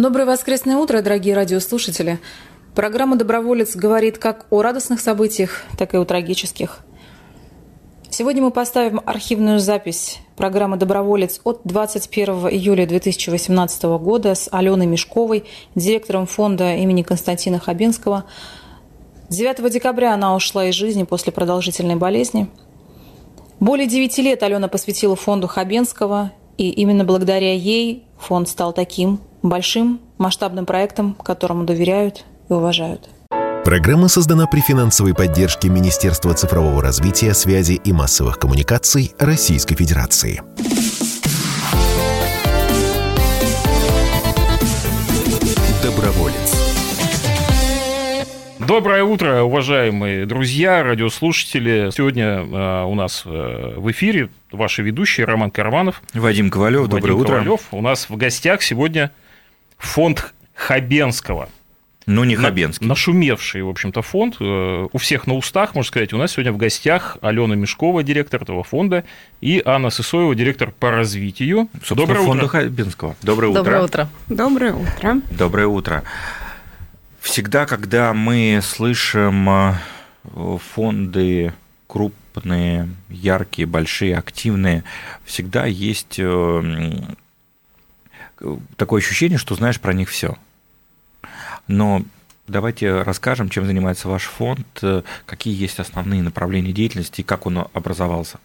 [0.00, 2.20] Доброе воскресное утро, дорогие радиослушатели.
[2.74, 6.78] Программа «Доброволец» говорит как о радостных событиях, так и о трагических.
[8.08, 15.44] Сегодня мы поставим архивную запись программы «Доброволец» от 21 июля 2018 года с Аленой Мешковой,
[15.74, 18.24] директором фонда имени Константина Хабенского.
[19.28, 22.48] 9 декабря она ушла из жизни после продолжительной болезни.
[23.60, 30.00] Более 9 лет Алена посвятила фонду Хабенского, и именно благодаря ей фонд стал таким, большим
[30.18, 33.08] масштабным проектом, которому доверяют и уважают.
[33.64, 40.42] Программа создана при финансовой поддержке Министерства цифрового развития, связи и массовых коммуникаций Российской Федерации.
[45.82, 46.60] Доброволец.
[48.66, 51.90] Доброе утро, уважаемые друзья, радиослушатели.
[51.92, 56.02] Сегодня э, у нас э, в эфире ваши ведущие Роман Карманов.
[56.14, 57.34] Вадим Ковалев, доброе Вадим утро.
[57.38, 57.60] Ковалев.
[57.72, 59.10] У нас в гостях сегодня
[59.80, 61.48] фонд Хабенского.
[62.06, 62.86] Ну, не Хабенский.
[62.86, 64.36] На, нашумевший, в общем-то, фонд.
[64.40, 66.12] Э, у всех на устах, можно сказать.
[66.12, 69.04] У нас сегодня в гостях Алена Мешкова, директор этого фонда,
[69.40, 71.68] и Анна Сысоева, директор по развитию.
[71.74, 72.58] Собственно, Доброе фонда утро.
[72.58, 73.16] Хабенского.
[73.22, 73.62] Доброе утро.
[73.62, 74.08] Доброе утро.
[74.28, 75.20] Доброе утро.
[75.30, 76.02] Доброе утро.
[77.20, 79.74] Всегда, когда мы слышим э,
[80.74, 81.52] фонды
[81.86, 84.84] крупные, яркие, большие, активные,
[85.24, 87.02] всегда есть э,
[88.76, 90.36] такое ощущение, что знаешь про них все.
[91.66, 92.02] Но
[92.48, 97.66] давайте расскажем, чем занимается ваш фонд, э, какие есть основные направления деятельности и как он
[97.72, 98.38] образовался.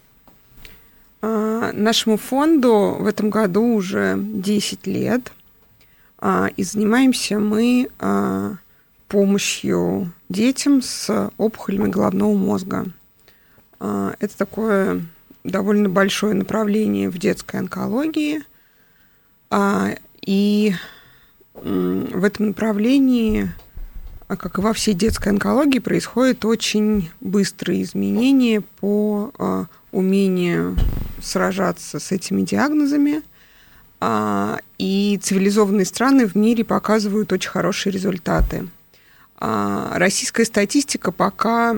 [1.22, 5.32] А, Нашему фонду в этом году уже 10 лет,
[6.20, 8.56] а, и занимаемся мы а,
[9.08, 12.86] помощью детям с опухолями головного мозга.
[13.80, 15.06] Это такое
[15.44, 18.42] довольно большое направление в детской онкологии,
[20.22, 20.74] и
[21.56, 23.50] м, в этом направлении,
[24.28, 30.76] а как и во всей детской онкологии, происходят очень быстрые изменения по а, умению
[31.22, 33.22] сражаться с этими диагнозами.
[34.02, 38.68] А, И цивилизованные страны в мире показывают очень хорошие результаты.
[39.38, 41.78] А, Российская статистика пока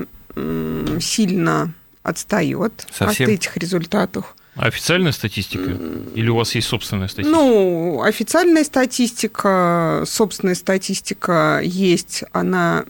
[1.00, 1.72] сильно
[2.04, 3.26] отстает Совсем?
[3.26, 4.36] от этих результатов.
[4.58, 5.78] Официальная статистика?
[6.14, 7.38] Или у вас есть собственная статистика?
[7.38, 12.84] Ну, официальная статистика, собственная статистика есть, она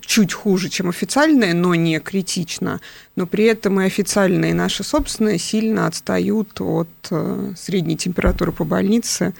[0.00, 2.80] чуть хуже, чем официальная, но не критично.
[3.14, 8.64] Но при этом и официальная, и наша собственная сильно отстают от э, средней температуры по
[8.64, 9.32] больнице,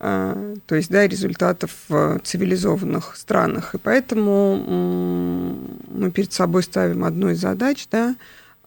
[0.00, 3.76] э, то есть, да, результатов в цивилизованных странах.
[3.76, 4.56] И поэтому
[5.88, 8.16] мы перед собой ставим одну из задач, да,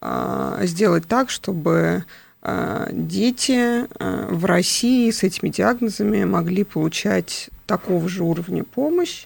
[0.01, 2.05] сделать так, чтобы
[2.49, 9.25] а, дети а, в России с этими диагнозами могли получать такого же уровня помощь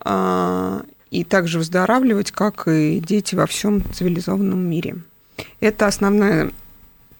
[0.00, 4.96] а, и также выздоравливать, как и дети во всем цивилизованном мире.
[5.60, 6.50] Это основная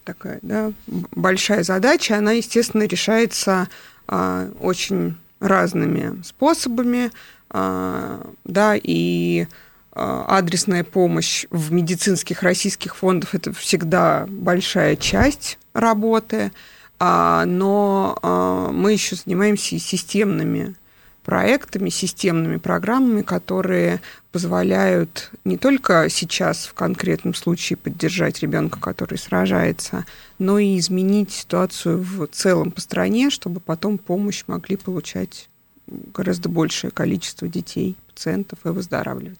[0.03, 2.17] такая да, большая задача.
[2.17, 3.67] Она, естественно, решается
[4.07, 7.11] а, очень разными способами.
[7.49, 9.47] а, да, и а,
[9.95, 16.51] адресная помощь в медицинских российских фондах это всегда большая часть работы,
[16.99, 20.75] а, но а, мы еще занимаемся и системными
[21.23, 23.99] проектами, системными программами, которые
[24.31, 30.05] позволяют не только сейчас в конкретном случае поддержать ребенка, который сражается,
[30.37, 35.49] но и изменить ситуацию в целом по стране, чтобы потом помощь могли получать
[35.87, 39.39] гораздо большее количество детей, пациентов и выздоравливать.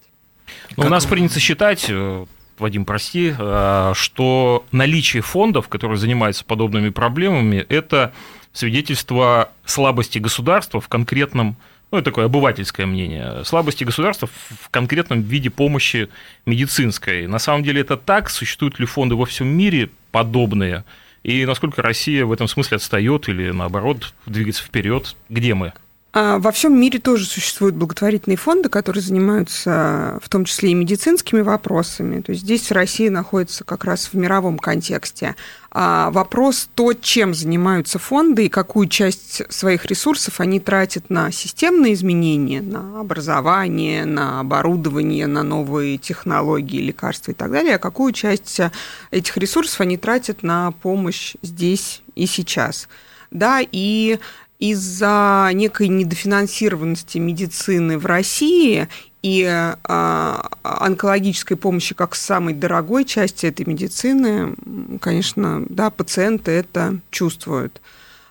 [0.77, 2.25] Ну, у нас принято считать, э,
[2.57, 8.13] Вадим, прости, э, что наличие фондов, которые занимаются подобными проблемами, это
[8.53, 11.57] свидетельство слабости государства в конкретном,
[11.91, 14.29] ну, это такое обывательское мнение, слабости государства
[14.61, 16.09] в конкретном виде помощи
[16.45, 17.27] медицинской.
[17.27, 18.29] На самом деле это так?
[18.29, 20.83] Существуют ли фонды во всем мире подобные?
[21.23, 25.15] И насколько Россия в этом смысле отстает или, наоборот, двигается вперед?
[25.29, 25.73] Где мы?
[26.17, 31.41] А Во всем мире тоже существуют благотворительные фонды, которые занимаются в том числе и медицинскими
[31.41, 32.21] вопросами.
[32.21, 35.35] То есть здесь Россия находится как раз в мировом контексте.
[35.71, 41.93] А вопрос то, чем занимаются фонды и какую часть своих ресурсов они тратят на системные
[41.93, 48.61] изменения, на образование, на оборудование, на новые технологии, лекарства и так далее, а какую часть
[49.11, 52.87] этих ресурсов они тратят на помощь здесь и сейчас.
[53.31, 54.19] Да, и
[54.59, 58.87] из-за некой недофинансированности медицины в России
[59.21, 64.55] и а, онкологической помощи как самой дорогой части этой медицины,
[65.01, 67.81] конечно, да, пациенты это чувствуют.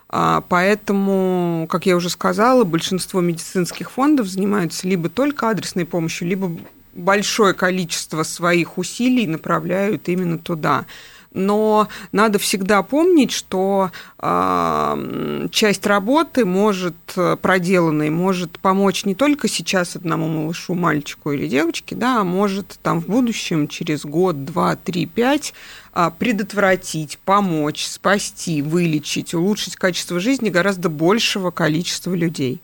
[0.08, 6.56] А, поэтому, как я уже сказала, большинство медицинских фондов занимаются либо только адресной помощью, либо
[6.94, 10.86] большое количество своих усилий направляют именно туда
[11.34, 19.48] но надо всегда помнить, что э, часть работы может э, проделанной может помочь не только
[19.48, 24.76] сейчас одному малышу, мальчику или девочке, да, а может там в будущем через год, два,
[24.76, 25.52] три, пять
[25.92, 32.60] э, предотвратить, помочь, спасти, вылечить, улучшить качество жизни гораздо большего количества людей.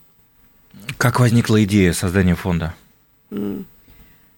[0.97, 2.75] Как возникла идея создания фонда?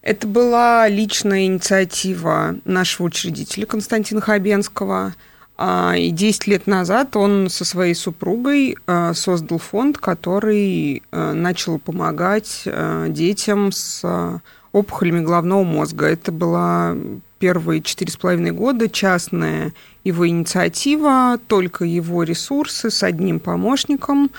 [0.03, 5.15] Это была личная инициатива нашего учредителя Константина Хабенского.
[5.55, 11.79] А, и 10 лет назад он со своей супругой а, создал фонд, который а, начал
[11.79, 12.67] помогать
[13.07, 14.41] детям с
[14.73, 16.07] опухолями головного мозга.
[16.07, 16.97] Это была
[17.39, 19.71] первые четыре с половиной года частная
[20.03, 24.31] его инициатива, только его ресурсы с одним помощником.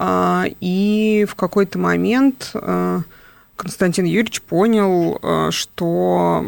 [0.00, 2.52] И в какой-то момент
[3.56, 6.44] Константин Юрьевич понял, э, что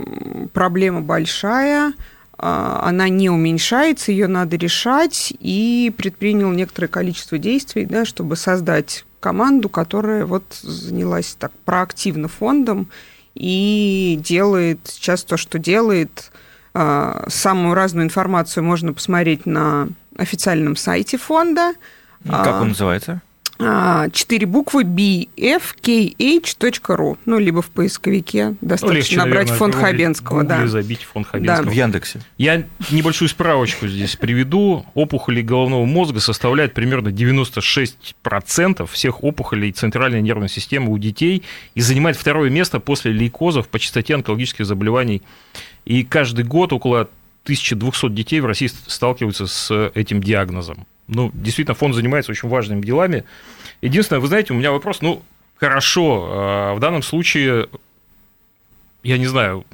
[0.53, 1.93] проблема большая, э,
[2.39, 9.69] она не уменьшается, ее надо решать, и предпринял некоторое количество действий, да, чтобы создать команду,
[9.69, 12.89] которая вот занялась так проактивно фондом
[13.35, 16.33] и делает сейчас то, что делает.
[16.75, 21.75] Э, самую разную информацию можно посмотреть на официальном сайте фонда.
[22.29, 23.23] Как он называется?
[23.59, 25.39] А, четыре буквы bfkh.ru,
[27.25, 30.45] ну, либо в поисковике достаточно ну, легче, набрать наверное, фонд Хабенского.
[30.45, 30.67] Да.
[30.67, 31.65] забить фонд Хабенского.
[31.65, 31.71] Да.
[31.71, 32.21] В Яндексе.
[32.37, 34.85] Я небольшую справочку здесь приведу.
[34.93, 41.43] Опухоли головного мозга составляют примерно 96% всех опухолей центральной нервной системы у детей
[41.75, 45.23] и занимает второе место после лейкозов по частоте онкологических заболеваний.
[45.87, 47.09] И каждый год около
[47.45, 53.25] 1200 детей в России сталкиваются с этим диагнозом ну, действительно, фонд занимается очень важными делами.
[53.81, 55.23] Единственное, вы знаете, у меня вопрос, ну,
[55.57, 57.69] хорошо, а, в данном случае,
[59.03, 59.65] я не знаю,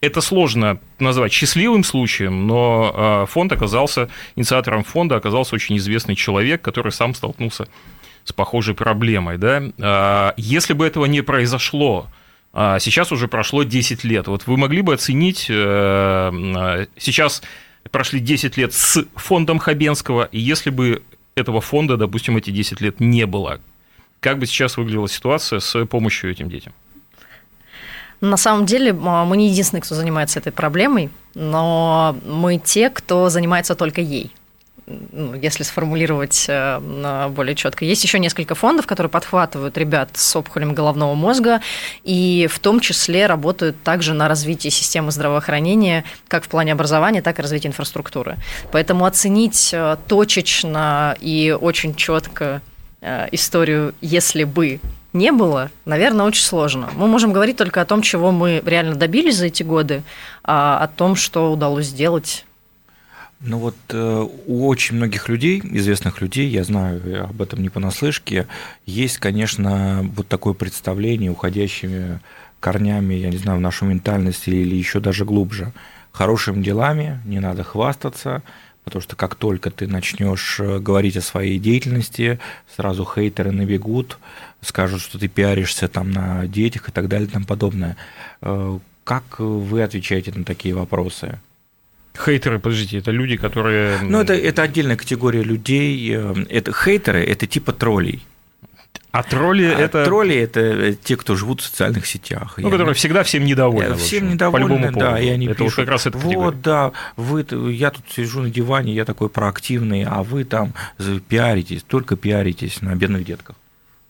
[0.00, 6.62] это сложно назвать счастливым случаем, но а, фонд оказался, инициатором фонда оказался очень известный человек,
[6.62, 7.68] который сам столкнулся
[8.24, 9.38] с похожей проблемой.
[9.38, 9.62] Да?
[9.78, 12.08] А, если бы этого не произошло,
[12.52, 14.26] сейчас уже прошло 10 лет.
[14.26, 17.42] Вот вы могли бы оценить э, сейчас
[17.90, 21.02] прошли 10 лет с фондом Хабенского, и если бы
[21.34, 23.60] этого фонда, допустим, эти 10 лет не было,
[24.20, 26.72] как бы сейчас выглядела ситуация с помощью этим детям?
[28.20, 33.74] На самом деле мы не единственные, кто занимается этой проблемой, но мы те, кто занимается
[33.74, 34.30] только ей
[35.40, 37.84] если сформулировать э, более четко.
[37.84, 41.60] Есть еще несколько фондов, которые подхватывают ребят с опухолем головного мозга
[42.04, 47.38] и в том числе работают также на развитии системы здравоохранения как в плане образования, так
[47.38, 48.36] и развития инфраструктуры.
[48.72, 52.62] Поэтому оценить э, точечно и очень четко
[53.00, 54.80] э, историю «если бы»
[55.12, 56.88] не было, наверное, очень сложно.
[56.94, 60.02] Мы можем говорить только о том, чего мы реально добились за эти годы,
[60.44, 62.44] а о том, что удалось сделать
[63.40, 68.46] ну вот э, у очень многих людей, известных людей, я знаю об этом не понаслышке,
[68.84, 72.20] есть, конечно, вот такое представление, уходящими
[72.60, 75.72] корнями, я не знаю, в нашу ментальность или еще даже глубже.
[76.12, 78.42] Хорошими делами не надо хвастаться,
[78.84, 82.38] потому что как только ты начнешь э, говорить о своей деятельности,
[82.76, 84.18] сразу хейтеры набегут,
[84.60, 87.96] скажут, что ты пиаришься там на детях и так далее и тому подобное.
[88.42, 91.38] Э, как вы отвечаете на такие вопросы?
[92.16, 93.98] Хейтеры, подождите, это люди, которые...
[94.02, 96.14] Ну, это, это отдельная категория людей.
[96.14, 98.22] Э, это хейтеры, это типа троллей.
[99.12, 100.04] А тролли а это...
[100.04, 102.54] Тролли это те, кто живут в социальных сетях.
[102.58, 103.96] Ну, которые всегда всем недовольны.
[103.96, 105.18] Всем недовольны, по любому да.
[105.18, 108.50] И они это пишут, вот как раз это Вот, да, вы, я тут сижу на
[108.50, 110.74] диване, я такой проактивный, а вы там
[111.28, 113.56] пиаритесь, только пиаритесь на бедных детках.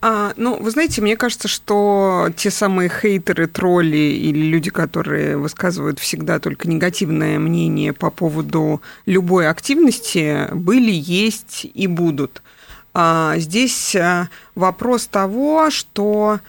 [0.02, 5.98] А, ну, вы знаете, мне кажется, что те самые хейтеры, тролли или люди, которые высказывают
[5.98, 12.42] всегда только негативное мнение по поводу любой активности, были, есть и будут.
[12.94, 16.40] А, здесь а, вопрос того, что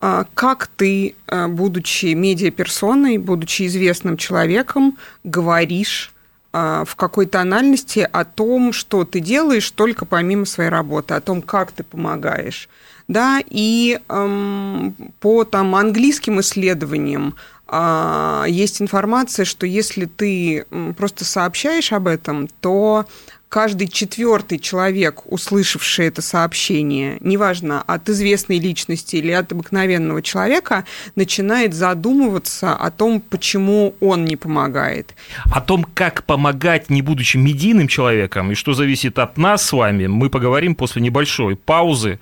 [0.00, 6.12] а, как ты, а, будучи медиаперсоной, будучи известным человеком, говоришь
[6.50, 11.72] в какой тональности о том, что ты делаешь только помимо своей работы, о том, как
[11.72, 12.70] ты помогаешь
[13.08, 17.34] да, и эм, по там, английским исследованиям
[17.66, 23.06] а, есть информация, что если ты просто сообщаешь об этом, то
[23.48, 30.84] каждый четвертый человек, услышавший это сообщение, неважно, от известной личности или от обыкновенного человека,
[31.14, 35.14] начинает задумываться о том, почему он не помогает.
[35.50, 40.06] О том, как помогать, не будучи медийным человеком, и что зависит от нас с вами,
[40.06, 42.18] мы поговорим после небольшой паузы.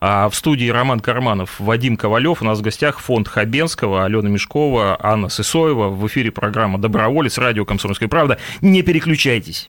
[0.00, 2.40] А в студии Роман Карманов, Вадим Ковалев.
[2.40, 5.88] У нас в гостях фонд Хабенского, Алена Мешкова, Анна Сысоева.
[5.88, 8.38] В эфире программа «Доброволец», радио «Комсомольская правда».
[8.60, 9.68] Не переключайтесь.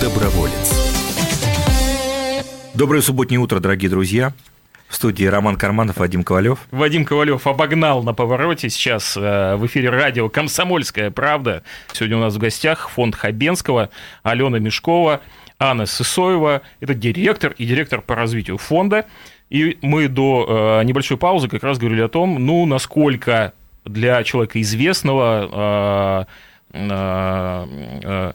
[0.00, 0.72] Доброволец.
[2.72, 4.32] Доброе субботнее утро, дорогие друзья.
[4.88, 6.60] В студии Роман Карманов, Вадим Ковалев.
[6.70, 8.70] Вадим Ковалев обогнал на повороте.
[8.70, 11.64] Сейчас э, в эфире радио «Комсомольская правда».
[11.92, 13.90] Сегодня у нас в гостях фонд Хабенского,
[14.22, 15.22] Алена Мешкова,
[15.58, 16.62] Анна Сысоева.
[16.78, 19.06] Это директор и директор по развитию фонда.
[19.50, 24.60] И мы до э, небольшой паузы как раз говорили о том, ну, насколько для человека
[24.60, 26.26] известного,
[26.72, 28.32] э,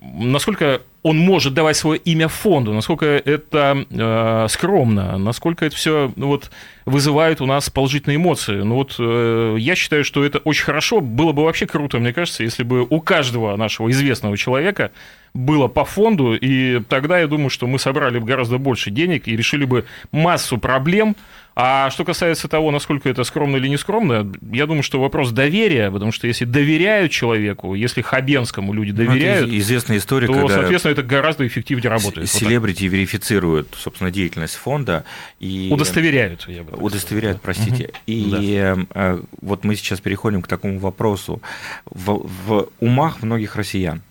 [0.00, 6.28] насколько он может давать свое имя фонду, насколько это э, скромно, насколько это все ну,
[6.28, 6.50] вот,
[6.86, 8.62] вызывает у нас положительные эмоции.
[8.62, 11.00] Ну вот э, я считаю, что это очень хорошо.
[11.00, 14.92] Было бы вообще круто, мне кажется, если бы у каждого нашего известного человека
[15.34, 19.36] было по фонду, и тогда я думаю, что мы собрали бы гораздо больше денег и
[19.36, 21.16] решили бы массу проблем,
[21.56, 25.90] а что касается того, насколько это скромно или не скромно, я думаю, что вопрос доверия,
[25.90, 30.92] потому что если доверяют человеку, если Хабенскому люди ну, доверяют, ну, известная история, то, соответственно,
[30.94, 32.30] это гораздо эффективнее работает.
[32.30, 35.04] Селебрити вот верифицируют, собственно, деятельность фонда.
[35.40, 35.68] И...
[35.72, 37.84] Удостоверяют, я бы Удостоверяют, простите.
[37.84, 37.94] Угу.
[38.06, 39.18] И да.
[39.40, 41.42] вот мы сейчас переходим к такому вопросу.
[41.84, 44.02] В, в умах многих россиян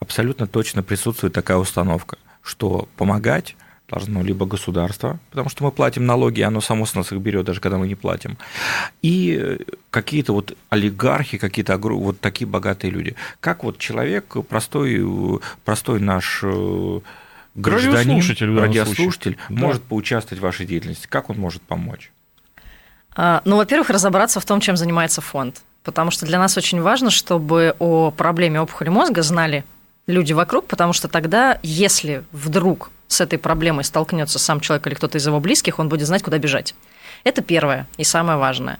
[0.00, 3.56] абсолютно точно присутствует такая установка, что помогать
[3.92, 7.60] должно либо государство, потому что мы платим налоги, оно само с нас их берет, даже
[7.60, 8.38] когда мы не платим,
[9.02, 9.58] и
[9.90, 13.14] какие-то вот олигархи, какие-то вот такие богатые люди.
[13.40, 17.00] Как вот человек, простой, простой наш э,
[17.54, 21.06] гражданин, радиослушатель, радиослушатель может поучаствовать в вашей деятельности?
[21.06, 22.10] Как он может помочь?
[23.14, 25.62] А, ну, во-первых, разобраться в том, чем занимается фонд.
[25.84, 29.64] Потому что для нас очень важно, чтобы о проблеме опухоли мозга знали
[30.06, 35.18] люди вокруг, потому что тогда, если вдруг с этой проблемой столкнется сам человек или кто-то
[35.18, 36.74] из его близких, он будет знать, куда бежать.
[37.24, 38.78] Это первое и самое важное.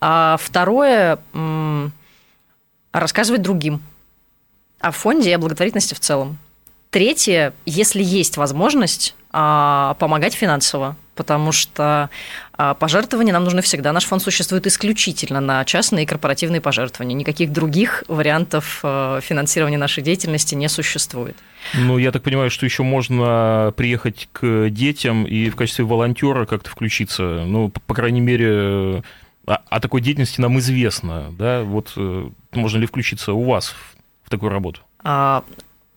[0.00, 1.18] А второе
[2.92, 3.82] рассказывать другим
[4.80, 6.38] о фонде и о благотворительности в целом.
[6.90, 9.14] Третье, если есть возможность,
[9.98, 12.10] помогать финансово потому что
[12.52, 13.92] а, пожертвования нам нужны всегда.
[13.92, 17.16] Наш фонд существует исключительно на частные и корпоративные пожертвования.
[17.16, 21.36] Никаких других вариантов а, финансирования нашей деятельности не существует.
[21.74, 26.70] Ну, я так понимаю, что еще можно приехать к детям и в качестве волонтера как-то
[26.70, 27.44] включиться.
[27.46, 29.02] Ну, по крайней мере,
[29.46, 31.34] о, о такой деятельности нам известно.
[31.38, 31.62] Да?
[31.62, 33.74] Вот э, можно ли включиться у вас
[34.24, 34.80] в такую работу?
[35.02, 35.44] А,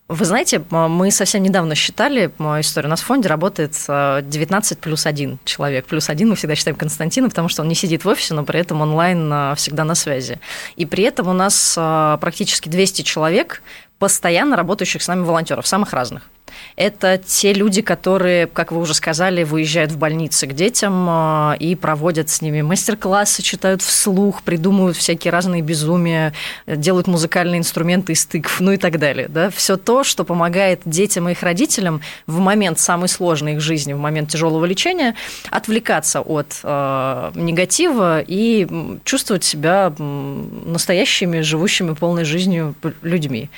[0.10, 2.88] вы знаете, мы совсем недавно считали мою историю.
[2.88, 5.86] У нас в фонде работает 19 плюс 1 человек.
[5.86, 8.60] Плюс один мы всегда считаем Константина, потому что он не сидит в офисе, но при
[8.60, 10.40] этом онлайн а, всегда на связи.
[10.78, 13.62] И при этом у нас а, практически 200 человек,
[14.00, 16.30] постоянно работающих с нами волонтеров, самых разных.
[16.76, 21.76] Это те люди, которые, как вы уже сказали, выезжают в больницы к детям а, и
[21.76, 26.34] проводят с ними мастер-классы, читают вслух, придумывают всякие разные безумия,
[26.66, 29.28] делают музыкальные инструменты из тыкв, ну и так далее.
[29.28, 29.50] Да?
[29.50, 34.00] Все то, что помогает детям и их родителям в момент самой сложной их жизни, в
[34.00, 35.16] момент тяжелого лечения,
[35.50, 38.68] отвлекаться от э, негатива и
[39.04, 43.50] чувствовать себя настоящими, живущими полной жизнью людьми.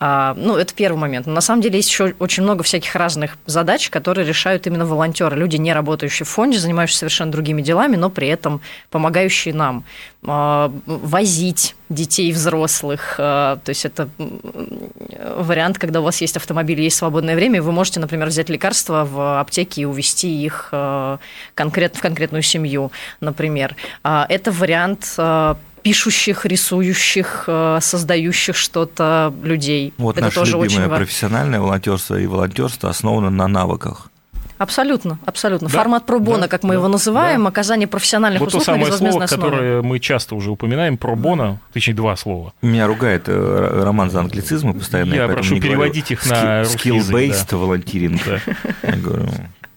[0.00, 1.26] А, ну, это первый момент.
[1.26, 5.36] Но на самом деле есть еще очень много всяких разных задач, которые решают именно волонтеры,
[5.36, 8.60] люди, не работающие в фонде, занимающиеся совершенно другими делами, но при этом
[8.90, 9.84] помогающие нам
[10.26, 13.16] а, возить детей, взрослых.
[13.18, 14.08] А, то есть это
[15.36, 19.40] вариант, когда у вас есть автомобиль, есть свободное время, вы можете, например, взять лекарства в
[19.40, 20.72] аптеке и увезти их
[21.54, 23.76] конкрет, в конкретную семью, например.
[24.02, 25.14] Это вариант
[25.84, 29.92] пишущих, рисующих, э, создающих что-то людей.
[29.98, 34.10] Вот Это наше тоже любимое очень профессиональное волонтерство и волонтерство основано на навыках.
[34.56, 35.68] Абсолютно, абсолютно.
[35.68, 37.48] Да, Формат пробона, да, как мы да, его называем, да.
[37.48, 41.94] оказание профессиональных вот услуг то самое на слово, которое мы часто уже упоминаем, пробона, точнее
[41.94, 42.54] два слова.
[42.62, 45.12] Меня ругает э, Роман за англицизмы постоянно.
[45.12, 47.56] Я прошу переводить их на Skill-based да.
[47.58, 48.22] волонтиринг.
[48.82, 49.28] Я говорю,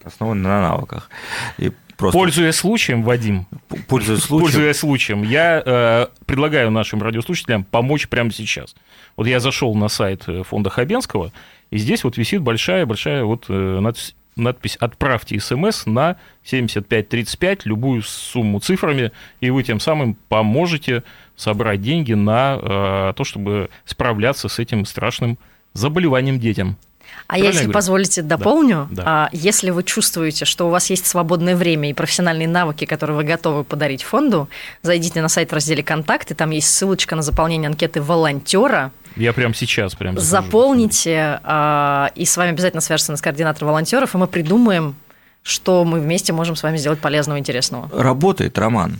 [0.05, 1.09] основан на навыках.
[1.57, 2.17] И Просто...
[2.17, 3.47] Пользуясь случаем, Вадим,
[3.87, 8.75] пользуясь случаем, пользуясь случаем я э, предлагаю нашим радиослушателям помочь прямо сейчас.
[9.15, 11.31] Вот я зашел на сайт э, фонда Хабенского,
[11.71, 18.59] и здесь вот висит большая-большая вот э, надпись надпись «Отправьте смс на 7535, любую сумму
[18.59, 19.11] цифрами,
[19.41, 21.03] и вы тем самым поможете
[21.35, 25.37] собрать деньги на э, то, чтобы справляться с этим страшным
[25.73, 26.77] заболеванием детям.
[27.25, 28.87] А Правильно если позволите, дополню.
[28.91, 29.03] Да, да.
[29.05, 33.23] А, если вы чувствуете, что у вас есть свободное время и профессиональные навыки, которые вы
[33.23, 34.47] готовы подарить фонду,
[34.83, 38.91] зайдите на сайт в разделе «Контакты», там есть ссылочка на заполнение анкеты волонтера.
[39.15, 44.17] Я прямо сейчас прям Заполните, а, и с вами обязательно свяжется с координатор волонтеров, и
[44.17, 44.95] мы придумаем,
[45.41, 47.89] что мы вместе можем с вами сделать полезного и интересного.
[47.91, 48.99] Работает, Роман.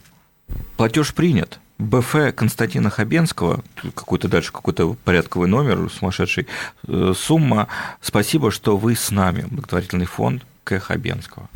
[0.77, 1.59] Платеж принят.
[1.77, 6.47] БФ Константина Хабенского, какой-то дальше какой-то порядковый номер, сумасшедший,
[6.87, 7.67] э, сумма.
[8.01, 10.79] Спасибо, что вы с нами, благотворительный фонд К.
[10.79, 11.49] Хабенского.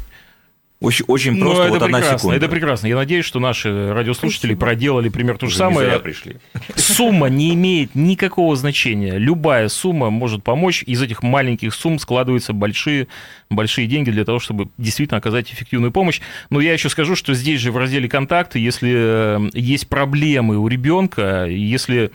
[0.81, 2.37] Очень, очень ну, просто, это вот одна секунда.
[2.37, 2.87] Это прекрасно.
[2.87, 4.59] Я надеюсь, что наши радиослушатели Спасибо.
[4.59, 5.99] проделали пример то же Уже самое.
[5.99, 6.37] пришли.
[6.75, 9.19] Сумма не имеет никакого значения.
[9.19, 10.83] Любая сумма может помочь.
[10.87, 13.07] Из этих маленьких сумм складываются большие,
[13.51, 16.19] большие деньги для того, чтобы действительно оказать эффективную помощь.
[16.49, 20.67] Но я еще скажу, что здесь же в разделе «Контакты», если э, есть проблемы у
[20.67, 22.11] ребенка, если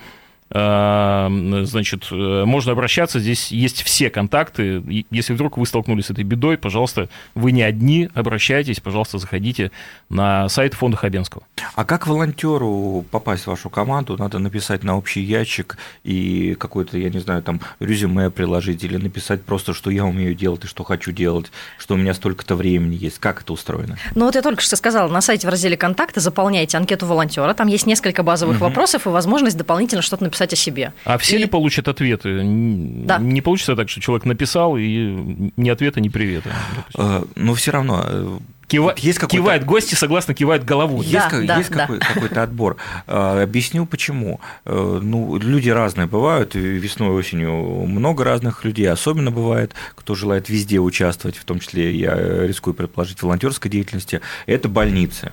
[0.48, 5.04] значит, э, можно обращаться, здесь есть все контакты.
[5.10, 9.72] Если вдруг вы столкнулись с этой бедой, пожалуйста, вы не одни, обращайтесь, пожалуйста, заходите
[10.08, 11.42] на сайт фонда Хабенского.
[11.74, 14.16] А как волонтеру попасть в вашу команду?
[14.16, 19.42] Надо написать на общий ящик и какой-то, я не знаю, там резюме приложить или написать
[19.42, 23.18] просто, что я умею делать и что хочу делать, что у меня столько-то времени есть.
[23.18, 23.98] Как это устроено?
[24.14, 27.66] Ну вот я только что сказала, на сайте в разделе «Контакты» заполняйте анкету волонтера, там
[27.66, 28.66] есть несколько базовых угу.
[28.66, 30.92] вопросов и возможность дополнительно что-то написать написать о себе.
[31.04, 31.40] А все и...
[31.40, 32.40] ли получат ответы?
[33.04, 33.18] Да.
[33.18, 36.50] Не получится так, что человек написал, и ни ответа, ни привета.
[36.96, 38.38] А, но все равно э,
[38.68, 38.94] Кива...
[38.96, 41.06] Есть кивает гости, согласно кивают головой.
[41.06, 41.80] Есть, да, как, да, есть да.
[41.82, 42.76] Какой, какой-то отбор.
[43.06, 44.40] А, объясню почему.
[44.64, 47.52] Э, ну, люди разные бывают, весной, осенью
[47.86, 52.14] много разных людей, особенно бывает, кто желает везде участвовать, в том числе я
[52.46, 55.32] рискую предположить в волонтерской деятельности, это больницы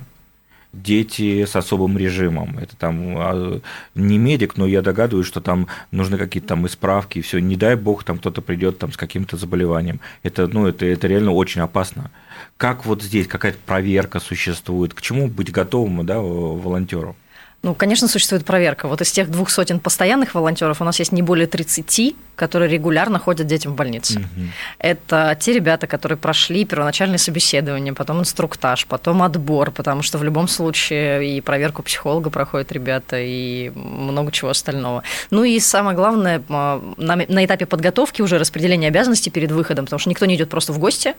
[0.74, 2.58] дети с особым режимом.
[2.58, 3.62] Это там а,
[3.96, 7.40] не медик, но я догадываюсь, что там нужны какие-то там исправки, и все.
[7.40, 10.00] Не дай бог, там кто-то придет там с каким-то заболеванием.
[10.24, 12.12] Это, ну, это, это реально очень опасно.
[12.58, 14.94] Как вот здесь какая-то проверка существует?
[14.94, 17.16] К чему быть готовым да, волонтеру?
[17.64, 18.90] Ну, конечно, существует проверка.
[18.90, 23.20] Вот из тех двух сотен постоянных волонтеров у нас есть не более 30, которые регулярно
[23.20, 24.20] ходят детям в больницу.
[24.20, 24.48] Угу.
[24.80, 30.50] Это те ребята, которые прошли первоначальное собеседование, потом инструктаж, потом отбор, потому что в любом
[30.50, 35.04] случае и проверку психолога проходят ребята, и много чего остального.
[35.32, 40.02] Ну и самое главное, а, на, на этапе подготовки уже распределение обязанностей перед выходом, потому
[40.02, 41.16] что никто не идет просто в гости,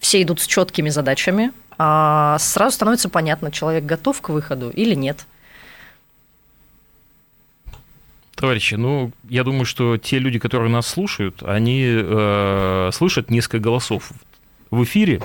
[0.00, 5.24] все идут с четкими задачами, а сразу становится понятно, человек готов к выходу или нет.
[8.38, 14.12] Товарищи, ну, я думаю, что те люди, которые нас слушают, они э, слышат несколько голосов
[14.70, 15.20] в эфире,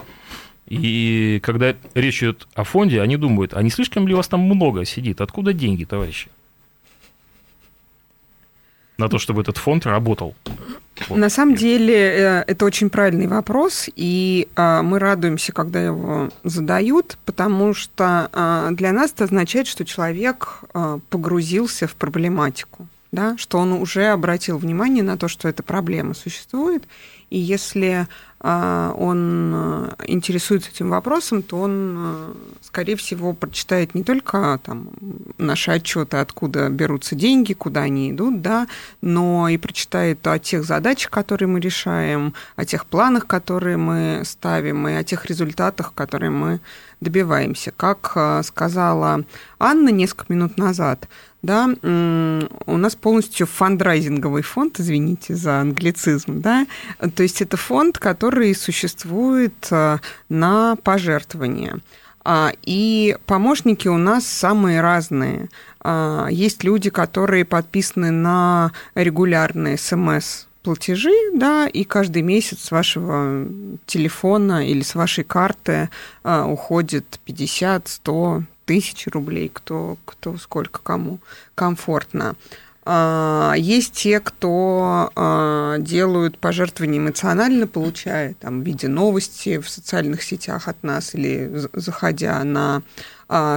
[0.66, 4.84] и когда речь идет о фонде, они думают, а не слишком ли вас там много
[4.86, 5.22] сидит?
[5.22, 6.30] Откуда деньги, товарищи?
[8.98, 10.34] На то, чтобы этот фонд работал.
[11.08, 11.16] Вот.
[11.16, 17.20] На самом деле э, это очень правильный вопрос, и э, мы радуемся, когда его задают,
[17.26, 20.64] потому что э, для нас это означает, что человек
[21.10, 26.84] погрузился в проблематику да, что он уже обратил внимание на то, что эта проблема существует,
[27.30, 28.08] и если
[28.40, 34.90] а, он а, интересуется этим вопросом, то он, а, скорее всего, прочитает не только там,
[35.38, 38.68] наши отчеты, откуда берутся деньги, куда они идут, да,
[39.02, 44.88] но и прочитает о тех задачах, которые мы решаем, о тех планах, которые мы ставим,
[44.88, 46.62] и о тех результатах, которые мы
[47.00, 47.72] добиваемся.
[47.72, 49.24] Как сказала
[49.60, 51.08] Анна несколько минут назад,
[51.44, 51.70] да,
[52.66, 56.66] у нас полностью фандрайзинговый фонд, извините за англицизм, да,
[57.16, 59.98] то есть это фонд, который существует э,
[60.30, 61.80] на пожертвования.
[62.26, 65.50] А, и помощники у нас самые разные.
[65.82, 73.46] А, есть люди, которые подписаны на регулярные смс платежи, да, и каждый месяц с вашего
[73.86, 75.90] телефона или с вашей карты
[76.24, 81.20] а, уходит 50, 100, тысячи рублей, кто, кто сколько кому
[81.56, 82.36] комфортно.
[82.86, 90.22] А, есть те, кто а, делают пожертвования эмоционально, получая там, в виде новости в социальных
[90.22, 92.84] сетях от нас или заходя на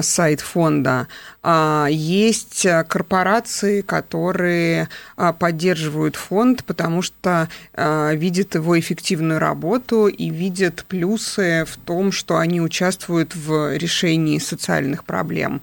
[0.02, 1.06] сайт фонда.
[1.42, 10.84] А, есть корпорации, которые а, поддерживают фонд, потому что видят его эффективную работу и видят
[10.88, 15.60] плюсы в том, что они участвуют в решении социальных проблем.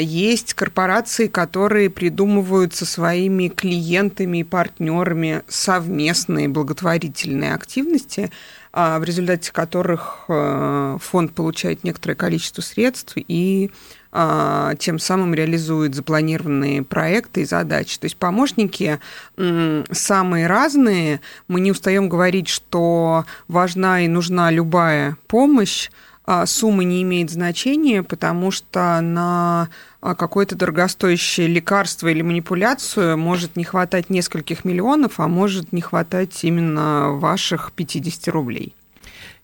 [0.00, 8.30] Есть корпорации, которые придумывают со своими клиентами и партнерами совместные благотворительные активности,
[8.76, 13.70] в результате которых фонд получает некоторое количество средств и
[14.78, 17.98] тем самым реализует запланированные проекты и задачи.
[17.98, 19.00] То есть помощники
[19.90, 21.20] самые разные.
[21.48, 26.05] Мы не устаем говорить, что важна и нужна любая помощь, а,
[26.46, 29.68] сумма не имеет значения, потому что на
[30.00, 36.42] а, какое-то дорогостоящее лекарство или манипуляцию может не хватать нескольких миллионов, а может не хватать
[36.42, 38.74] именно ваших 50 рублей.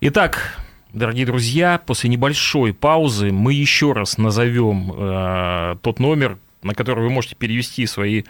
[0.01, 0.57] Итак,
[0.93, 7.09] Дорогие друзья, после небольшой паузы мы еще раз назовем э, тот номер, на который вы
[7.09, 8.27] можете перевести свои а,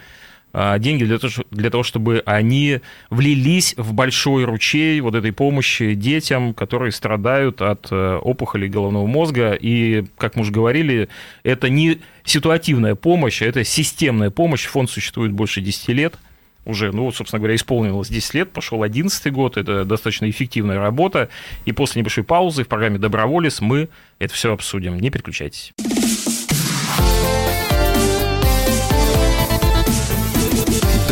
[0.53, 6.53] деньги для того, для того, чтобы они влились в большой ручей вот этой помощи детям,
[6.53, 9.57] которые страдают от э, опухоли головного мозга.
[9.59, 11.09] И, как мы уже говорили,
[11.43, 14.65] это не ситуативная помощь, а это системная помощь.
[14.65, 16.15] Фонд существует больше 10 лет
[16.65, 21.29] уже, ну, собственно говоря, исполнилось 10 лет, пошел 11 год, это достаточно эффективная работа.
[21.65, 23.89] И после небольшой паузы в программе «Доброволец» мы
[24.19, 24.97] это все обсудим.
[24.99, 25.73] Не переключайтесь.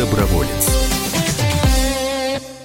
[0.02, 0.68] Доброволец.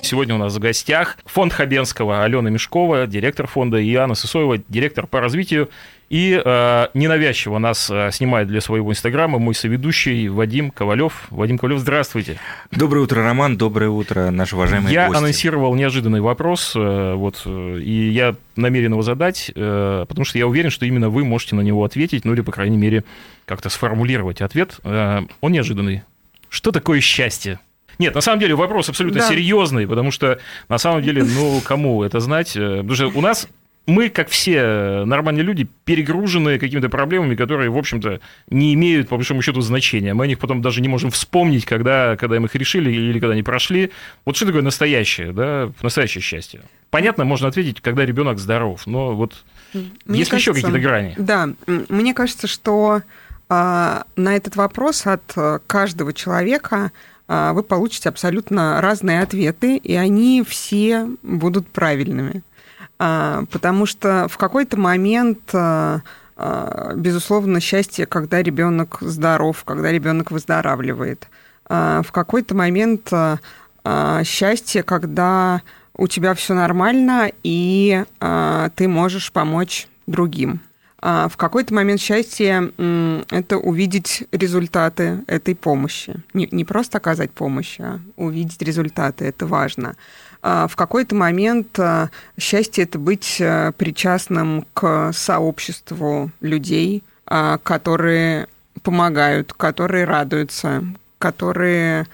[0.01, 5.05] Сегодня у нас в гостях фонд Хабенского Алена Мешкова, директор фонда, и Анна Сысоева, директор
[5.05, 5.69] по развитию.
[6.09, 11.27] И э, ненавязчиво нас э, снимает для своего инстаграма мой соведущий Вадим Ковалев.
[11.29, 12.39] Вадим Ковалев, здравствуйте.
[12.71, 13.55] Доброе утро, Роман.
[13.55, 15.15] Доброе утро, наши уважаемые я гости.
[15.15, 20.39] Я анонсировал неожиданный вопрос, э, вот, э, и я намерен его задать, э, потому что
[20.39, 23.03] я уверен, что именно вы можете на него ответить, ну или, по крайней мере,
[23.45, 24.79] как-то сформулировать ответ.
[24.83, 26.01] Э, он неожиданный.
[26.49, 27.59] Что такое счастье?
[27.99, 29.27] Нет, на самом деле вопрос абсолютно да.
[29.27, 32.55] серьезный, потому что на самом деле, ну, кому это знать?
[32.55, 33.47] Э, потому что у нас
[33.87, 39.41] мы, как все нормальные люди, перегружены какими-то проблемами, которые, в общем-то, не имеют, по большому
[39.41, 40.13] счету, значения.
[40.13, 43.33] Мы о них потом даже не можем вспомнить, когда, когда мы их решили или когда
[43.33, 43.91] они прошли.
[44.25, 46.61] Вот что такое настоящее, да, настоящее счастье?
[46.89, 51.15] Понятно, можно ответить, когда ребенок здоров, но вот мне есть кажется, еще какие-то грани?
[51.17, 53.03] Да, мне кажется, что
[53.49, 56.91] на этот вопрос от э, каждого человека
[57.29, 62.43] а, вы получите абсолютно разные ответы, и они все будут правильными.
[62.99, 65.53] А, потому что в какой-то момент
[66.93, 71.27] безусловно, счастье, когда ребенок здоров, когда ребенок выздоравливает.
[71.67, 73.11] В какой-то момент
[74.23, 75.63] счастье, когда
[75.95, 78.03] у тебя все нормально, и
[78.75, 80.61] ты можешь помочь другим.
[80.99, 82.71] А в какой-то момент счастья
[83.29, 86.15] это увидеть результаты этой помощи.
[86.33, 89.25] Не, не просто оказать помощь, а увидеть результаты.
[89.25, 89.95] Это важно.
[90.41, 98.47] А в какой-то момент а, счастье это быть э, причастным к сообществу людей, которые
[98.83, 100.85] помогают, которые радуются,
[101.17, 102.07] которые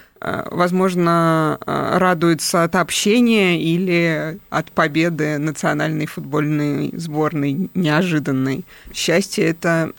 [0.52, 8.66] возможно, э, радуется от общения или от победы национальной футбольной сборной неожиданной.
[8.94, 9.92] Счастье– это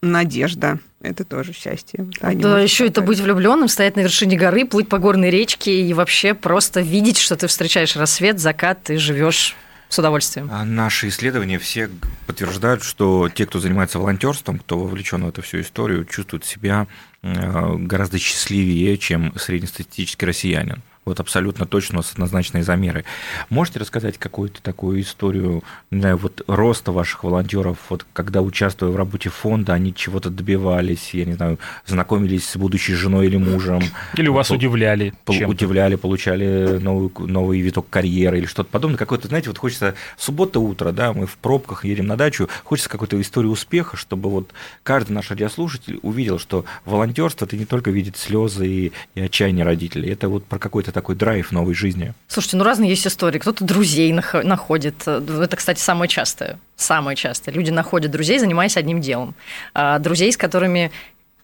[0.00, 0.78] надежда.
[1.00, 2.06] Это тоже счастье.
[2.20, 5.94] Да, да еще это быть влюбленным, стоять на вершине горы, плыть по горной речке и
[5.94, 9.56] вообще просто видеть, что ты встречаешь рассвет, закат, ты живешь
[9.88, 10.48] с удовольствием.
[10.52, 11.90] А наши исследования все
[12.26, 16.86] подтверждают, что те, кто занимается волонтерством, кто вовлечен в эту всю историю, чувствуют себя
[17.22, 23.04] э, гораздо счастливее, чем среднестатистический россиянин вот абсолютно точно у нас однозначные замеры.
[23.50, 28.96] Можете рассказать какую-то такую историю, не знаю, вот роста ваших волонтеров, вот когда участвуя в
[28.96, 33.82] работе фонда, они чего-то добивались, я не знаю, знакомились с будущей женой или мужем.
[34.14, 35.12] Или вас удивляли.
[35.26, 38.98] Удивляли, получали новый, новый виток карьеры или что-то подобное.
[38.98, 43.20] Какой-то, знаете, вот хочется суббота утро, да, мы в пробках едем на дачу, хочется какой-то
[43.20, 44.50] истории успеха, чтобы вот
[44.82, 50.10] каждый наш радиослушатель увидел, что волонтерство это не только видит слезы и, и отчаяние родителей,
[50.10, 52.12] это вот про какой-то такой драйв новой жизни.
[52.26, 53.38] Слушайте, ну разные есть истории.
[53.38, 55.06] Кто-то друзей находит.
[55.06, 56.58] Это, кстати, самое частое.
[56.76, 57.54] Самое частое.
[57.54, 59.36] Люди находят друзей, занимаясь одним делом.
[59.74, 60.90] А друзей, с которыми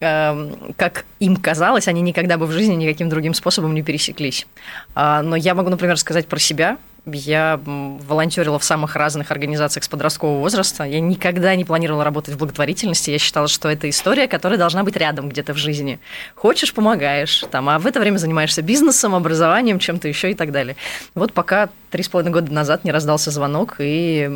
[0.01, 4.45] эм, как им казалось, они никогда бы в жизни никаким другим способом не пересеклись.
[4.93, 6.77] А, но я могу, например, сказать про себя.
[7.05, 10.83] Я волонтерила в самых разных организациях с подросткового возраста.
[10.83, 13.11] Я никогда не планировала работать в благотворительности.
[13.11, 15.99] Я считала, что это история, которая должна быть рядом где-то в жизни.
[16.35, 20.75] Хочешь, помогаешь, там, а в это время занимаешься бизнесом, образованием, чем-то еще и так далее.
[21.13, 24.29] Вот пока три с половиной года назад не раздался звонок, и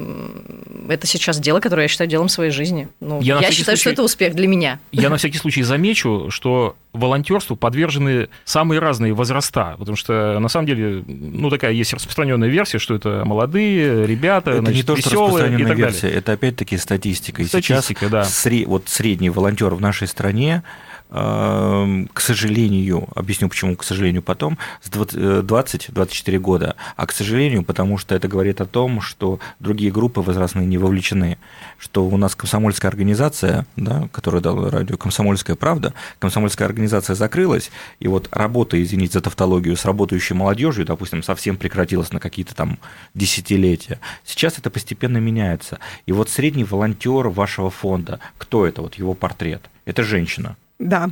[0.88, 2.88] это сейчас дело, которое я считаю делом своей жизни.
[3.02, 4.80] Ну, я я считаю, случай, что это успех для меня.
[4.94, 10.68] Я на всякий случай замечу, что волонтерству подвержены самые разные возраста, потому что на самом
[10.68, 15.10] деле, ну такая есть распространенная версия, что это молодые ребята, это значит, не то, что
[15.10, 16.18] распространенная и так версия, далее.
[16.20, 17.42] это опять-таки статистика.
[17.42, 18.22] И статистика, сейчас да.
[18.22, 20.64] Сре- вот средний волонтер в нашей стране
[21.10, 27.98] к сожалению, объясню почему, к сожалению, потом, с 20-24 э, года, а к сожалению, потому
[27.98, 31.40] что это говорит о том, что другие группы возрастные не вовлечены,
[31.80, 38.08] что у нас комсомольская организация, да, которая дала радио «Комсомольская правда», комсомольская организация закрылась, и
[38.08, 42.78] вот работа, извините за тавтологию, с работающей молодежью, допустим, совсем прекратилась на какие-то там
[43.16, 44.00] десятилетия.
[44.24, 45.80] Сейчас это постепенно меняется.
[46.06, 49.72] И вот средний волонтер вашего фонда, кто это, вот его портрет?
[49.86, 50.56] Это женщина.
[50.80, 51.10] Да.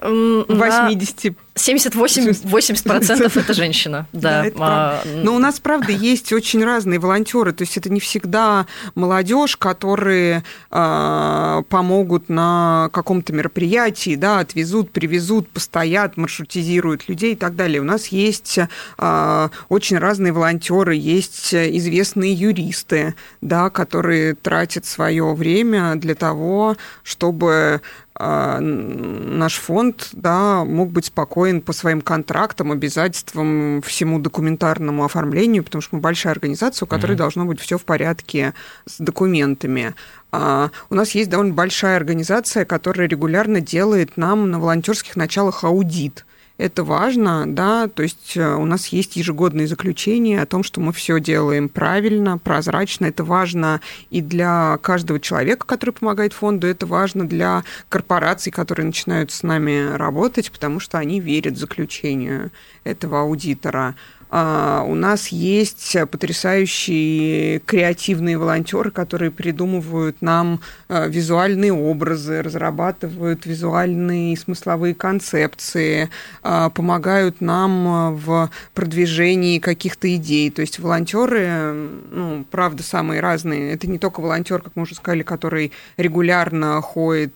[0.00, 4.44] 80 78-80% это женщина, да.
[4.44, 7.52] да а, Но у нас, правда, есть очень разные волонтеры.
[7.52, 15.48] То есть это не всегда молодежь, которые э, помогут на каком-то мероприятии, да, отвезут, привезут,
[15.50, 17.80] постоят, маршрутизируют людей и так далее.
[17.80, 25.96] У нас есть э, очень разные волонтеры, есть известные юристы, да, которые тратят свое время
[25.96, 27.80] для того, чтобы
[28.20, 35.82] наш фонд да, мог быть спокоен спокоен по своим контрактам, обязательствам, всему документарному оформлению, потому
[35.82, 37.16] что мы большая организация, у которой mm-hmm.
[37.16, 38.54] должно быть все в порядке
[38.86, 39.94] с документами.
[40.32, 46.24] А, у нас есть довольно большая организация, которая регулярно делает нам на волонтерских началах аудит
[46.58, 50.92] это важно, да, то есть э, у нас есть ежегодные заключения о том, что мы
[50.92, 57.28] все делаем правильно, прозрачно, это важно и для каждого человека, который помогает фонду, это важно
[57.28, 62.50] для корпораций, которые начинают с нами работать, потому что они верят в заключение
[62.82, 63.94] этого аудитора.
[64.30, 74.36] А, у нас есть потрясающие креативные волонтеры, которые придумывают нам а, визуальные образы, разрабатывают визуальные
[74.36, 76.10] смысловые концепции,
[76.42, 80.50] а, помогают нам в продвижении каких-то идей.
[80.50, 81.72] То есть волонтеры,
[82.10, 83.72] ну, правда, самые разные.
[83.72, 87.34] Это не только волонтер, как мы уже сказали, который регулярно ходит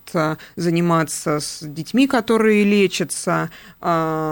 [0.56, 3.50] заниматься с детьми, которые лечатся.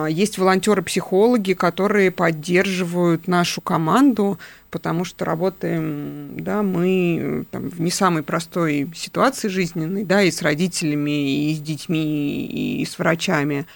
[0.09, 4.39] Есть волонтеры-психологи, которые поддерживают поддерживают нашу команду,
[4.71, 10.43] потому что работаем, да, мы там, в не самой простой ситуации жизненной, да, и с
[10.43, 12.45] родителями, и с детьми,
[12.81, 13.67] и с врачами.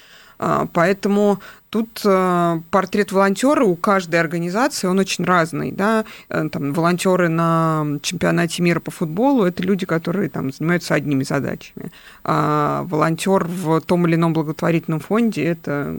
[0.40, 1.40] А, поэтому
[1.74, 5.72] Тут э, портрет волонтера у каждой организации, он очень разный.
[5.72, 6.04] Да?
[6.28, 11.90] Э, там, волонтеры на чемпионате мира по футболу– это люди, которые там, занимаются одними задачами.
[12.22, 15.96] А волонтер в том или ином благотворительном фонде– это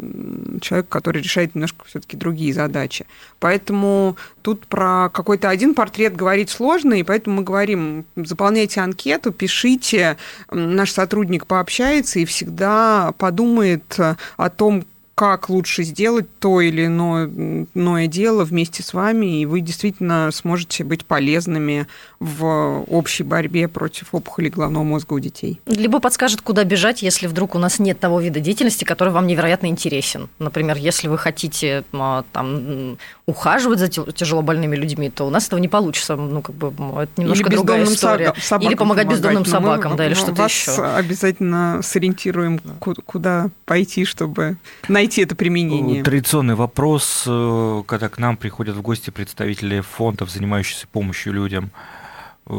[0.61, 3.05] человек, который решает немножко все-таки другие задачи.
[3.41, 10.15] Поэтому тут про какой-то один портрет говорить сложно, и поэтому мы говорим, заполняйте анкету, пишите,
[10.49, 13.99] наш сотрудник пообщается и всегда подумает
[14.37, 14.85] о том,
[15.15, 21.05] как лучше сделать то или иное дело вместе с вами, и вы действительно сможете быть
[21.05, 21.87] полезными
[22.25, 25.61] в общей борьбе против опухоли головного мозга у детей.
[25.65, 29.67] Либо подскажет, куда бежать, если вдруг у нас нет того вида деятельности, который вам невероятно
[29.67, 30.29] интересен.
[30.39, 35.59] Например, если вы хотите а, там, ухаживать за тяжело больными людьми, то у нас этого
[35.59, 36.15] не получится.
[36.15, 36.67] Ну, как бы,
[37.01, 38.33] это немножко или другая история.
[38.39, 40.83] Собакам или помогать, помогать бездомным собакам, мы, да, или что-то вас еще.
[40.83, 44.57] обязательно сориентируем, куда пойти, чтобы
[44.87, 46.03] найти это применение?
[46.03, 51.71] Традиционный вопрос, э, когда к нам приходят в гости представители фондов, занимающихся помощью людям.
[52.47, 52.53] Э,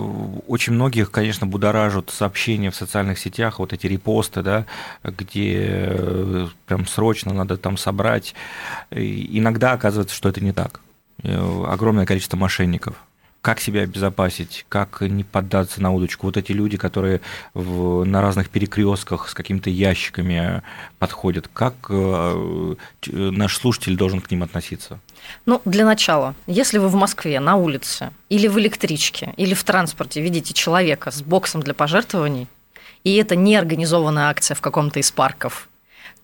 [0.46, 4.66] очень многих, конечно, будоражат сообщения в социальных сетях, вот эти репосты, да,
[5.02, 8.34] где э, прям срочно надо там собрать.
[8.90, 10.80] И иногда оказывается, что это не так.
[11.22, 13.05] Огромное количество мошенников
[13.46, 16.26] как себя обезопасить, как не поддаться на удочку.
[16.26, 17.20] Вот эти люди, которые
[17.54, 20.64] в, на разных перекрестках с какими-то ящиками
[20.98, 22.74] подходят, как э,
[23.06, 24.98] наш слушатель должен к ним относиться?
[25.44, 30.20] Ну, для начала, если вы в Москве на улице или в электричке, или в транспорте
[30.20, 32.48] видите человека с боксом для пожертвований,
[33.04, 35.68] и это не организованная акция в каком-то из парков,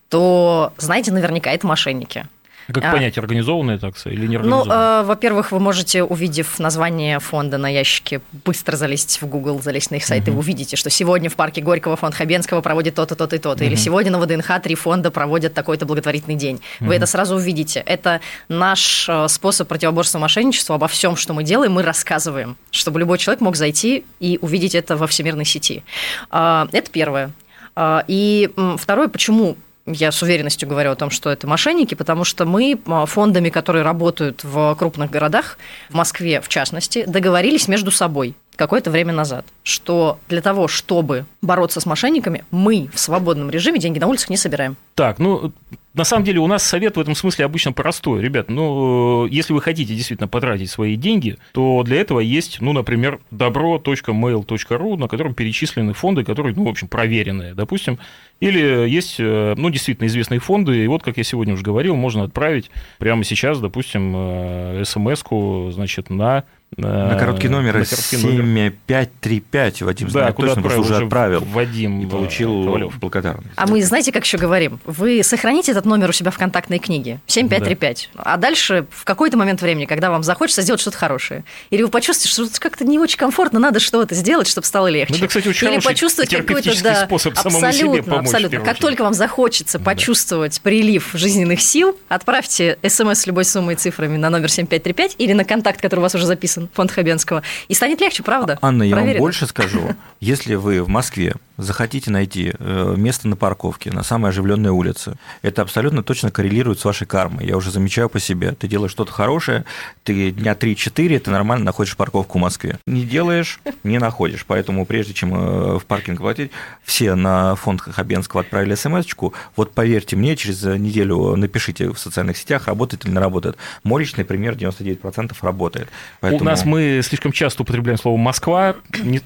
[0.08, 2.26] то знаете наверняка, это мошенники.
[2.68, 7.58] Как а, понять, организованная акция или не Ну, э, во-первых, вы можете, увидев название фонда
[7.58, 10.30] на ящике, быстро залезть в Google, залезть на их сайт, угу.
[10.30, 13.62] и вы увидите, что сегодня в парке Горького фонд Хабенского проводит то-то, то-то и то-то,
[13.62, 13.64] угу.
[13.64, 16.60] или сегодня на ВДНХ три фонда проводят такой-то благотворительный день.
[16.80, 16.88] Угу.
[16.88, 17.80] Вы это сразу увидите.
[17.80, 20.74] Это наш э, способ противоборства мошенничеству.
[20.74, 24.96] Обо всем, что мы делаем, мы рассказываем, чтобы любой человек мог зайти и увидеть это
[24.96, 25.82] во всемирной сети.
[26.30, 27.32] А, это первое.
[27.74, 32.44] А, и второе, почему я с уверенностью говорю о том, что это мошенники, потому что
[32.44, 35.58] мы а, фондами, которые работают в крупных городах,
[35.90, 38.34] в Москве в частности, договорились между собой.
[38.56, 43.98] какое-то время назад, что для того, чтобы бороться с мошенниками, мы в свободном режиме деньги
[43.98, 44.76] на улицах не собираем.
[44.94, 45.52] Так, ну,
[45.94, 48.22] на самом деле у нас совет в этом смысле обычно простой.
[48.22, 53.20] Ребят, ну, если вы хотите действительно потратить свои деньги, то для этого есть, ну, например,
[53.30, 57.98] добро.mail.ru, на котором перечислены фонды, которые, ну, в общем, проверенные, допустим.
[58.40, 62.24] Или есть, э, ну, действительно известные фонды, и вот, как я сегодня уже говорил, можно
[62.24, 66.44] отправить прямо сейчас, допустим, э, смс-ку, значит, на
[66.76, 71.40] на короткий номер на короткий 7535 Вадим да, знает куда точно, уже отправил.
[71.40, 72.98] Вадим и получил Ковалев.
[72.98, 73.52] благодарность.
[73.56, 74.80] А мы знаете, как еще говорим?
[74.86, 78.10] Вы сохраните этот номер у себя в контактной книге 7535.
[78.14, 78.22] Да.
[78.24, 82.32] А дальше в какой-то момент времени, когда вам захочется сделать что-то хорошее, или вы почувствуете,
[82.32, 85.14] что как-то не очень комфортно, надо что-то сделать, чтобы стало легче.
[85.14, 88.60] Ну, это, кстати, очень или почувствовать какой-то да, способ абсолютно, себе помочь, абсолютно.
[88.60, 89.84] Как только вам захочется да.
[89.84, 95.32] почувствовать прилив жизненных сил, отправьте смс с любой суммой и цифрами на номер 7535 или
[95.32, 97.42] на контакт, который у вас уже записан, фонд Хабенского.
[97.68, 98.58] И станет легче, правда?
[98.62, 99.94] Анна, я вам больше скажу.
[100.20, 105.62] Если вы в Москве захотите найти э, место на парковке на самой оживленной улице, это
[105.62, 107.46] абсолютно точно коррелирует с вашей кармой.
[107.46, 108.52] Я уже замечаю по себе.
[108.52, 109.64] Ты делаешь что-то хорошее,
[110.04, 112.78] ты дня 3-4, ты нормально находишь парковку в Москве.
[112.86, 114.44] Не делаешь, не находишь.
[114.46, 116.50] Поэтому прежде чем э, в паркинг платить,
[116.84, 119.32] все на фонд Хабенского отправили смс -очку.
[119.56, 123.56] Вот поверьте мне, через неделю напишите в социальных сетях, работает или не работает.
[123.84, 125.88] Мой личный пример 99% работает.
[126.20, 126.44] Поэтому...
[126.52, 128.76] У нас мы слишком часто употребляем слово «Москва»,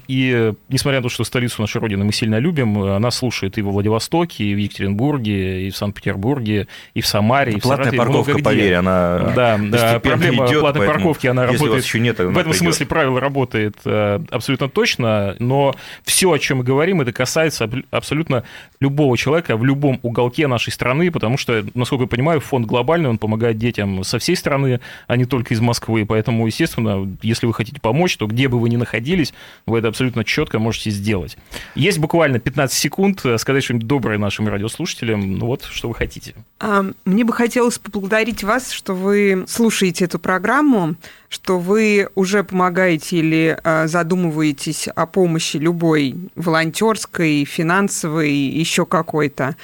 [0.07, 2.81] и несмотря на то, что столицу нашей Родины мы сильно любим.
[2.81, 7.59] Она слушает и во Владивостоке, и в Екатеринбурге, и в Санкт-Петербурге, и в Самаре, и
[7.59, 11.83] в Платная Саратове, парковка, поверь, она Да, да проблема идет, платной поэтому, парковки, она работает.
[11.83, 12.63] Еще нет, она в этом придет.
[12.63, 18.43] смысле правило работает э, абсолютно точно, но все, о чем мы говорим, это касается абсолютно
[18.79, 23.17] любого человека в любом уголке нашей страны, потому что, насколько я понимаю, фонд глобальный, он
[23.17, 26.05] помогает детям со всей страны, а не только из Москвы.
[26.05, 29.33] Поэтому, естественно, если вы хотите помочь, то где бы вы ни находились,
[29.65, 31.37] вы это абсолютно четко можете сделать.
[31.75, 35.37] Есть буквально 15 секунд э, сказать что-нибудь доброе нашим радиослушателям.
[35.37, 36.35] Ну вот, что вы хотите.
[36.59, 40.95] А, мне бы хотелось поблагодарить вас, что вы слушаете эту программу,
[41.29, 49.55] что вы уже помогаете или а, задумываетесь о помощи любой волонтерской, финансовой, еще какой-то.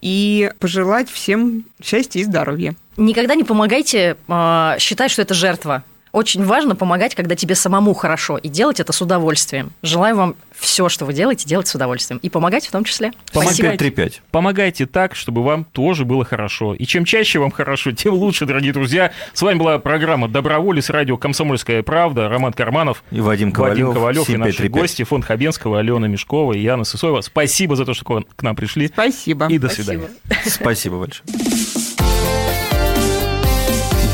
[0.00, 2.74] И пожелать всем счастья и здоровья.
[2.96, 5.84] Никогда не помогайте э, считать, что это жертва.
[6.12, 9.72] Очень важно помогать, когда тебе самому хорошо, и делать это с удовольствием.
[9.82, 12.18] Желаю вам все, что вы делаете, делать с удовольствием.
[12.22, 13.12] И помогать в том числе.
[13.32, 16.74] Помогайте, 5 Помогайте так, чтобы вам тоже было хорошо.
[16.74, 19.12] И чем чаще вам хорошо, тем лучше, дорогие друзья.
[19.32, 23.02] С вами была программа «Доброволец», радио «Комсомольская правда», Роман Карманов.
[23.10, 23.78] И Вадим Ковалев.
[23.78, 27.22] Вадим Ковалев и наши гости, фонд Хабенского, Алена Мешкова и Яна Сысоева.
[27.22, 28.88] Спасибо за то, что к нам пришли.
[28.88, 29.46] Спасибо.
[29.46, 30.08] И до свидания.
[30.44, 31.24] Спасибо большое.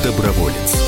[0.05, 0.88] Доброволец.